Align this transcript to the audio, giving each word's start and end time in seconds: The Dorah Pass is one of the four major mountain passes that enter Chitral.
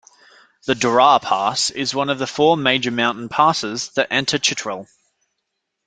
The 0.65 0.73
Dorah 0.73 1.19
Pass 1.21 1.69
is 1.69 1.93
one 1.93 2.09
of 2.09 2.17
the 2.17 2.25
four 2.25 2.57
major 2.57 2.89
mountain 2.89 3.29
passes 3.29 3.89
that 3.89 4.07
enter 4.09 4.39
Chitral. 4.39 4.87